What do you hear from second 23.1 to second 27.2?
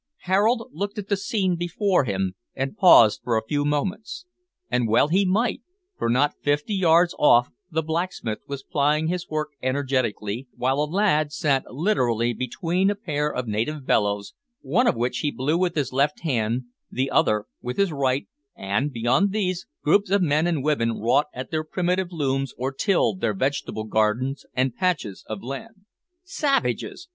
their vegetable gardens and patches of land. "Savages!"